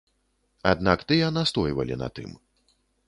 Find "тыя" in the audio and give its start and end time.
1.13-1.29